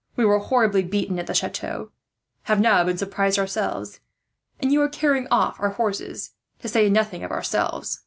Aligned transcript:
We 0.15 0.25
were 0.25 0.39
horribly 0.39 0.81
beaten 0.81 1.19
at 1.19 1.27
the 1.27 1.35
chateau, 1.35 1.91
have 2.45 2.59
now 2.59 2.83
been 2.83 2.97
surprised 2.97 3.37
ourselves, 3.37 3.99
and 4.59 4.71
you 4.73 4.81
are 4.81 4.89
carrying 4.89 5.27
off 5.29 5.59
our 5.59 5.69
horses, 5.69 6.31
to 6.63 6.67
say 6.67 6.89
nothing 6.89 7.23
of 7.23 7.29
ourselves. 7.29 7.99